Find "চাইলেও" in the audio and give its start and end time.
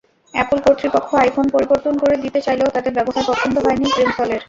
2.41-2.73